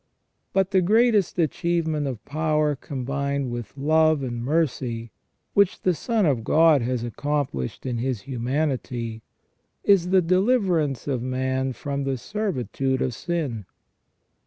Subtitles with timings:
[0.51, 5.11] But the greatest achievement of power combined with love and mercy,
[5.53, 9.21] which the Son of God has accomplished in His humanity,
[9.83, 13.67] is the deliverance of man from the servitude of sin.